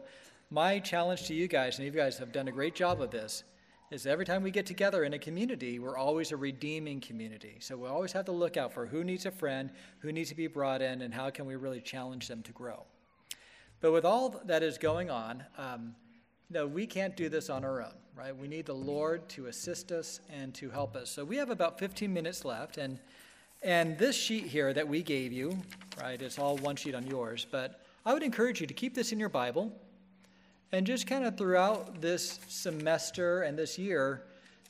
[0.50, 3.44] my challenge to you guys, and you guys have done a great job of this,
[3.92, 7.58] is every time we get together in a community, we're always a redeeming community.
[7.60, 9.70] So we always have to look out for who needs a friend,
[10.00, 12.84] who needs to be brought in, and how can we really challenge them to grow.
[13.82, 15.96] But with all that is going on, um,
[16.52, 18.36] no, we can't do this on our own, right?
[18.36, 21.10] We need the Lord to assist us and to help us.
[21.10, 23.00] So we have about 15 minutes left, and
[23.64, 25.56] and this sheet here that we gave you,
[26.02, 29.12] right, it's all one sheet on yours, but I would encourage you to keep this
[29.12, 29.72] in your Bible
[30.72, 34.24] and just kind of throughout this semester and this year,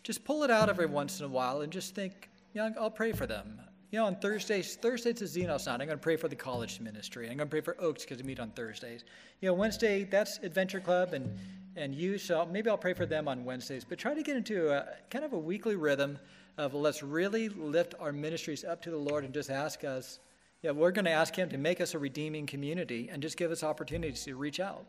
[0.04, 3.14] just pull it out every once in a while and just think, yeah, I'll pray
[3.14, 3.62] for them.
[3.92, 5.80] you know, on Thursdays, Thursdays is Xenos night.
[5.80, 7.30] I'm going to pray for the college ministry.
[7.30, 9.06] I'm going to pray for Oaks because we meet on Thursdays.
[9.40, 11.38] You know, Wednesday, that's Adventure Club and,
[11.76, 13.86] and you, so maybe I'll pray for them on Wednesdays.
[13.86, 16.20] But try to get into a kind of a weekly rhythm
[16.58, 20.20] of let's really lift our ministries up to the Lord and just ask us,
[20.62, 23.52] yeah, we're going to ask Him to make us a redeeming community and just give
[23.52, 24.86] us opportunities to reach out.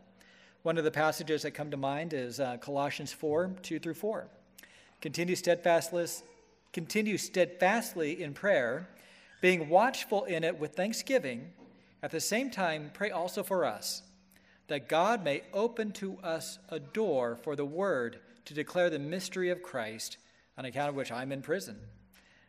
[0.61, 4.27] One of the passages that come to mind is uh, Colossians 4 2 through 4.
[5.01, 6.05] Continue steadfastly,
[6.71, 8.87] continue steadfastly in prayer,
[9.41, 11.51] being watchful in it with thanksgiving.
[12.01, 14.03] At the same time, pray also for us,
[14.73, 19.51] that God may open to us a door for the word to declare the mystery
[19.51, 20.17] of Christ,
[20.57, 21.77] on account of which I'm in prison,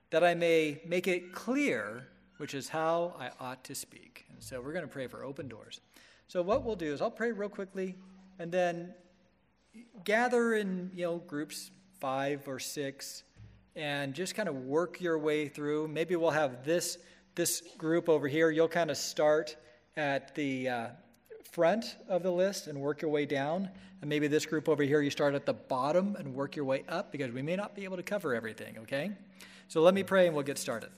[0.09, 2.07] that I may make it clear
[2.39, 4.25] which is how I ought to speak.
[4.33, 5.83] And so we're going to pray for open doors.
[6.27, 7.95] So what we'll do is I'll pray real quickly
[8.39, 8.95] and then
[10.07, 13.23] gather in, you know, groups five or six
[13.77, 15.89] and just kind of work your way through.
[15.89, 16.97] Maybe we'll have this
[17.35, 18.49] this group over here.
[18.51, 19.57] You'll kind of start
[19.95, 20.87] at the uh,
[21.55, 23.71] front of the list and work your way down.
[24.01, 26.83] And maybe this group over here, you start at the bottom and work your way
[26.89, 29.13] up because we may not be able to cover everything, okay?
[29.69, 30.91] So let me pray and we'll get started.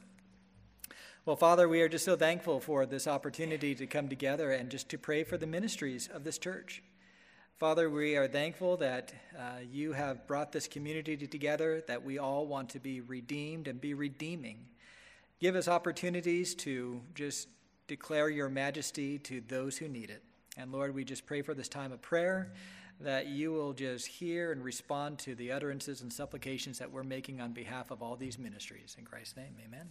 [1.26, 4.88] Well, Father, we are just so thankful for this opportunity to come together and just
[4.88, 6.82] to pray for the ministries of this church.
[7.58, 12.46] Father, we are thankful that uh, you have brought this community together, that we all
[12.46, 14.64] want to be redeemed and be redeeming.
[15.38, 17.48] Give us opportunities to just
[17.88, 20.22] declare your majesty to those who need it.
[20.56, 22.52] And Lord, we just pray for this time of prayer
[23.00, 27.40] that you will just hear and respond to the utterances and supplications that we're making
[27.40, 28.96] on behalf of all these ministries.
[28.98, 29.88] In Christ's name, amen.